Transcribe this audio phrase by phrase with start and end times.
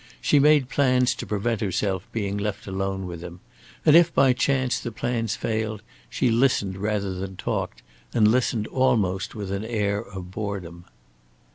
[0.19, 3.39] She made plans to prevent herself being left alone with him,
[3.85, 9.35] and if by chance the plans failed she listened rather than talked and listened almost
[9.35, 10.85] with an air of boredom.